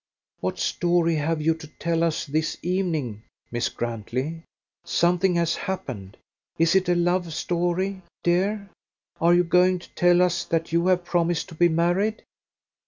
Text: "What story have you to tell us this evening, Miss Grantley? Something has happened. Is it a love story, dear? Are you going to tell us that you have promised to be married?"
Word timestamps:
"What 0.39 0.57
story 0.57 1.13
have 1.17 1.43
you 1.43 1.53
to 1.53 1.67
tell 1.77 2.01
us 2.03 2.25
this 2.25 2.57
evening, 2.63 3.21
Miss 3.51 3.69
Grantley? 3.69 4.41
Something 4.83 5.35
has 5.35 5.55
happened. 5.55 6.17
Is 6.57 6.73
it 6.73 6.89
a 6.89 6.95
love 6.95 7.31
story, 7.31 8.01
dear? 8.23 8.67
Are 9.19 9.35
you 9.35 9.43
going 9.43 9.77
to 9.77 9.89
tell 9.91 10.23
us 10.23 10.43
that 10.45 10.71
you 10.71 10.87
have 10.87 11.05
promised 11.05 11.49
to 11.49 11.53
be 11.53 11.69
married?" 11.69 12.23